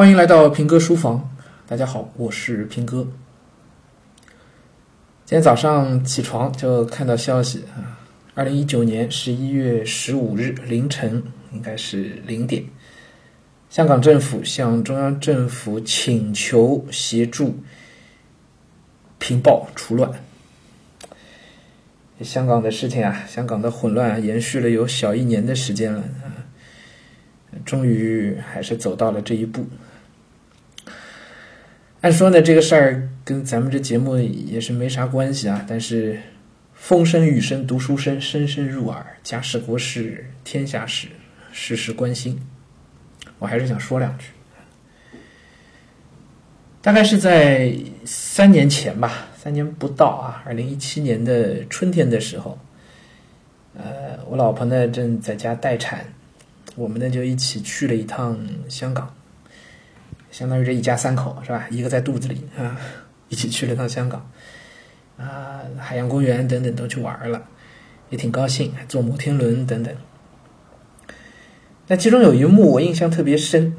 [0.00, 1.30] 欢迎来到平哥书房，
[1.66, 3.06] 大家好，我是平哥。
[5.26, 8.00] 今天早上起床就看到消息啊，
[8.32, 12.64] 二零一九年十一月十五日凌晨，应该是零点，
[13.68, 17.58] 香港政府向中央政府请求协助
[19.18, 20.10] 平暴除乱。
[22.22, 26.48] 香港的事情啊，香港的混乱延续了有小一年的时间了啊。
[27.66, 29.66] 终于还是走到了这一步。
[32.02, 35.62] 按说呢，这个事儿跟咱们这节目也是没啥关系啊。
[35.68, 36.18] 但是
[36.72, 41.08] 风声雨声读书声，声声入耳，家事国事天下事，
[41.52, 42.40] 事事关心。
[43.38, 44.28] 我还是想说两句。
[46.80, 47.70] 大概是在
[48.06, 52.58] 三年前吧，三年不到啊，二零一七年的春天的时候，
[53.76, 56.02] 呃，我老婆呢正在家待产。
[56.76, 58.38] 我们呢就一起去了一趟
[58.70, 59.14] 香港，
[60.30, 61.66] 相当于这一家三口是吧？
[61.70, 62.76] 一个在肚子里啊，
[63.28, 64.30] 一起去了趟香港，
[65.16, 67.42] 啊，海洋公园等等都去玩了，
[68.08, 69.94] 也挺高兴，坐摩天轮等等。
[71.86, 73.76] 那其中有一幕我印象特别深，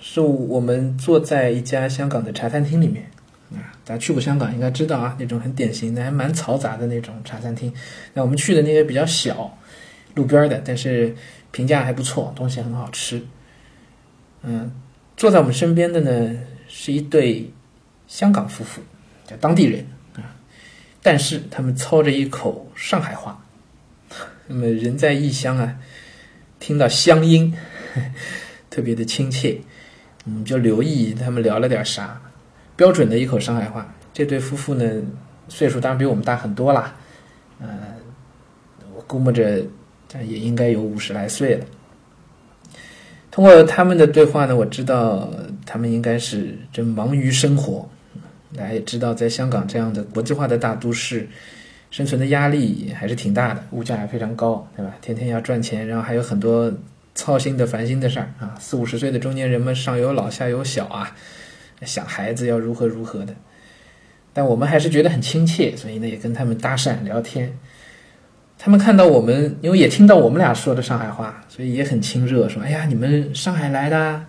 [0.00, 3.10] 是我们坐在一家香港的茶餐厅里面
[3.52, 7.72] 啊，大家去过香港应该知道啊，那种很典型的、还蛮嘈杂的那种茶餐厅。
[8.14, 9.58] 那我们去的那个比较小，
[10.14, 11.14] 路边的，但是。
[11.52, 13.22] 评价还不错，东西很好吃。
[14.42, 14.70] 嗯，
[15.16, 17.50] 坐在我们身边的呢是一对
[18.06, 18.82] 香港夫妇，
[19.26, 20.36] 叫当地人啊，
[21.02, 23.42] 但是他们操着一口上海话。
[24.46, 25.76] 那么人在异乡啊，
[26.60, 27.52] 听到乡音
[28.70, 29.60] 特别的亲切，
[30.24, 32.20] 我们，就留意他们聊了点啥。
[32.76, 33.94] 标准的一口上海话。
[34.12, 35.02] 这对夫妇呢，
[35.48, 36.94] 岁数当然比我们大很多啦，
[37.60, 37.68] 嗯，
[38.94, 39.64] 我估摸着。
[40.26, 41.66] 也应该有五十来岁了。
[43.36, 45.30] 通过他们的对话呢，我知道
[45.66, 47.86] 他们应该是正忙于生活。
[48.56, 51.28] 大家也知道，在香港这样的国际化的大都市，
[51.90, 54.94] 生存的压力还是挺大的，物价也非常高，对吧？
[55.02, 56.72] 天天要赚钱，然后还有很多
[57.14, 58.54] 操心的、烦心的事儿啊。
[58.58, 61.14] 四五十岁的中年人们，上有老下有小啊，
[61.82, 63.34] 想孩子要如何如何的。
[64.32, 67.54] 但我们还是觉得很亲切，所以呢，也跟他们搭讪聊天。
[68.58, 74.24] 他们看到我们，因为也听到我们俩说的上海话，所以也很亲热，说：“哎呀，你们上海来的？”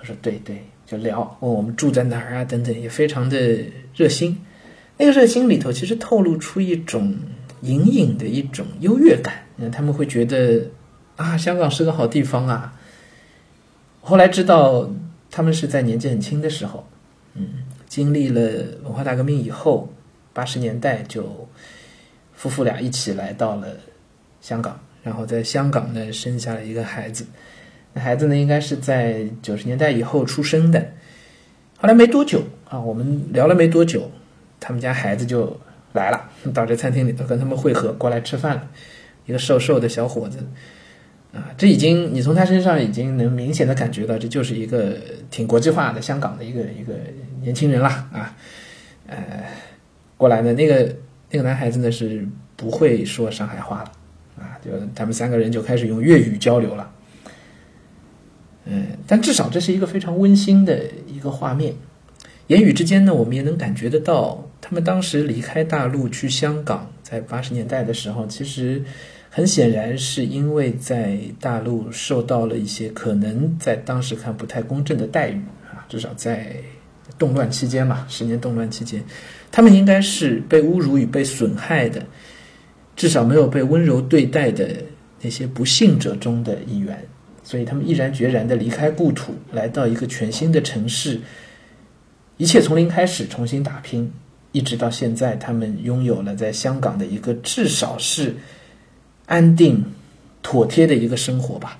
[0.00, 3.58] 我说：“对对。”就聊，问我们住在哪儿啊，等等，也非常的
[3.94, 4.38] 热心。
[4.96, 7.14] 那个热心里头，其实透露出一种
[7.60, 9.34] 隐隐的一种优越感。
[9.70, 10.70] 他们会觉得
[11.16, 12.72] 啊，香港是个好地方啊。
[14.00, 14.90] 后来知道，
[15.30, 16.88] 他们是在年纪很轻的时候，
[17.34, 17.48] 嗯，
[17.86, 18.40] 经历了
[18.82, 19.92] 文化大革命以后，
[20.32, 21.46] 八十年代就。
[22.38, 23.66] 夫妇俩一起来到了
[24.40, 27.26] 香港，然后在香港呢生下了一个孩子。
[27.92, 30.80] 那孩子呢应该是在九十年代以后出生的。
[31.78, 34.08] 后来没多久啊，我们聊了没多久，
[34.60, 35.58] 他们家孩子就
[35.94, 38.70] 来了， 到这餐厅里头跟他们会合，过来吃饭了。
[39.26, 40.38] 一个瘦瘦的小伙子，
[41.32, 44.96] 啊，这已经你从他身上已经能明显的感觉到，这就是一个
[45.28, 46.94] 挺国际化的香港的一个一个
[47.42, 48.36] 年轻人了啊，
[49.08, 49.16] 呃，
[50.16, 50.94] 过来的那个。
[51.30, 53.92] 那个男孩子呢是不会说上海话了，
[54.42, 56.90] 啊，就他们三个人就开始用粤语交流了，
[58.64, 61.74] 嗯，但至少这是一个非常温馨的一个画面。
[62.46, 68.82] 言语之间呢，我们也能感觉得到，他们当时离开大陆去香港，在八十年代的时候，其实
[69.28, 76.56] 很显然是因为在大陆受到了一些可能在当时看不太公正的待遇啊，至少在
[77.16, 79.02] 动乱期间嘛，十年动乱期间。
[79.50, 82.04] 他们应该是被侮辱与被损害的，
[82.94, 84.68] 至少没有被温柔对待的
[85.22, 87.02] 那些不幸者中的一员，
[87.42, 91.18] 所以他们毅然决然地离开故土，来到一个全新的城市，
[92.36, 94.12] 一切从零开始，重新打拼，
[94.52, 98.36] 一直到现在，他们拥有了在香港的一个至少是
[99.24, 99.82] 安定、
[100.42, 101.78] 妥帖的一个生活吧。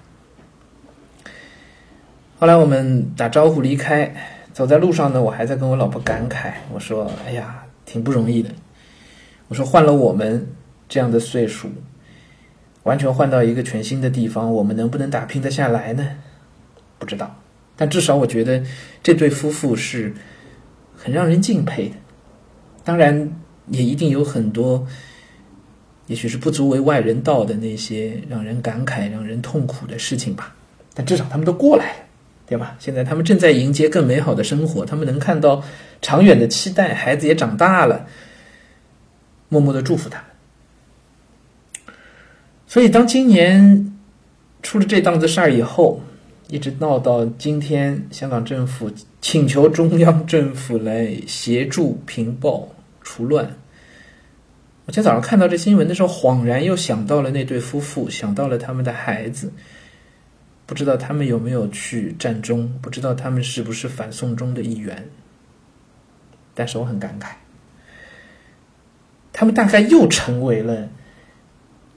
[2.39, 4.35] 后来我们打招呼离开。
[4.59, 8.51] 走在路上呢，我还在跟我老婆感慨，我说：“哎呀，挺不容易的。”
[9.47, 10.49] 我说：“换了我们
[10.89, 11.71] 这样的岁数，
[12.83, 16.09] 完全换到一个全新的地方，我们能不能打拼得下来呢？
[16.99, 17.37] 不知道。
[17.77, 18.61] 但至少我觉得
[19.01, 20.13] 这对夫妇是
[20.97, 21.95] 很让人敬佩的。
[22.83, 23.31] 当然，
[23.69, 24.89] 也一定有很多，
[26.09, 30.57] 也许是不足为外人道的那些让人感慨、让人痛苦的事情吧。
[30.95, 31.99] 但至少他们都过来了。”
[32.49, 32.75] 对吧？
[32.79, 35.63] 现在他们正在迎接更美好的生活，他们能看到
[36.01, 38.07] 长远的期待，孩子也长大了，
[39.51, 40.25] 默默的祝福他。
[42.67, 43.95] 所以，当今年
[44.63, 46.01] 出了这档子事儿以后，
[46.49, 48.91] 一直闹到今天，香港政府
[49.21, 53.45] 请求中央政府来协助平暴除乱。
[54.87, 59.53] 我今天早上看到这新闻的时候，恍然又想到了那对夫妇，想到了他们的孩子。
[60.69, 65.09] 不知道他们有没有去战中，不知道他们是不是反送中的一员。
[66.55, 67.33] 但是我很感慨，
[69.33, 70.89] 他们大概又成为了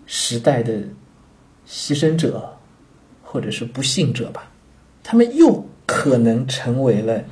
[0.08, 0.74] 时代的
[1.68, 2.58] 牺牲者。
[3.24, 4.52] 或者是不幸者吧，
[5.04, 7.24] 他们又可能成为了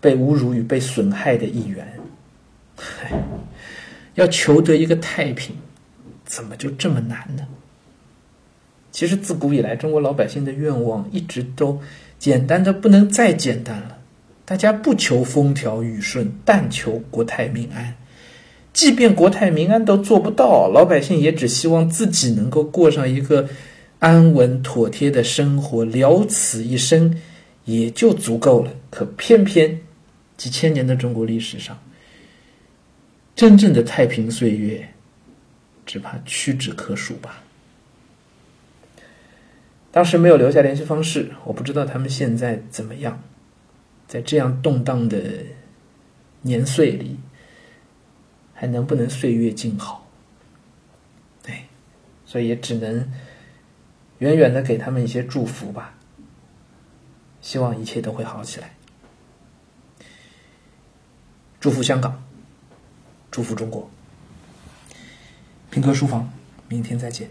[0.00, 1.86] 被侮辱与被损害的一员。
[4.16, 5.54] 要求得一个太平，
[6.24, 7.46] 怎么就这么难呢？
[8.96, 11.78] 其实自古以来，中国老百姓的愿望一直都
[12.18, 13.98] 简单的不能再简单了。
[14.46, 17.94] 大家不求风调雨顺，但求国泰民安。
[18.72, 23.46] 即便国泰民安都做不到，老百姓也只希望自己能够过上一个。
[23.98, 27.20] 安稳妥帖的生活，了此一生
[27.66, 28.72] 也就足够了。
[28.88, 29.78] 可偏偏
[30.38, 31.78] 几千年的中国历史上，
[33.34, 34.88] 真正的太平岁月，
[35.84, 37.42] 只怕屈指可数吧。
[39.96, 43.22] 当时没有留下联系方式，我不知道他们现在怎么样。
[44.06, 45.18] 在这样动荡的
[46.42, 47.18] 年岁里，
[48.52, 50.06] 还能不能岁月静好？
[51.46, 51.66] 哎，
[52.26, 53.10] 所以也只能。
[54.18, 55.94] 远远的给他们一些祝福吧，
[57.40, 58.74] 希望一切都会好起来。
[61.58, 62.22] 祝福香港，
[63.30, 63.90] 祝福中国。
[65.70, 66.30] 平哥书房，
[66.68, 67.30] 明天再见。